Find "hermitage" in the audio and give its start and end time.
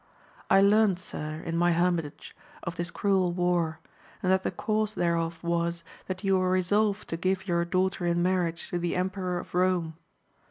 1.73-2.35